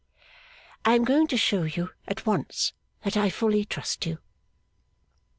[0.83, 4.17] I am going to show you, at once, that I fully trust you.